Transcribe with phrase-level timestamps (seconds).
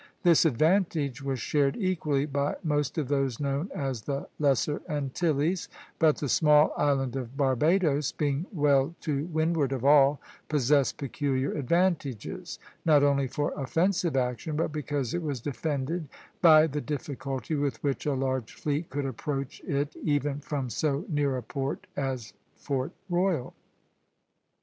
[0.23, 6.17] This advantage was shared equally by most of those known as the Lesser Antilles; but
[6.17, 10.19] the small island of Barbadoes, being well to windward of all,
[10.49, 16.07] possessed peculiar advantages, not only for offensive action, but because it was defended
[16.41, 21.37] by the difficulty with which a large fleet could approach it, even from so near
[21.37, 23.53] a port as Fort Royal.